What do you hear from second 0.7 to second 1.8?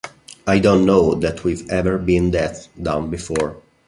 know that we've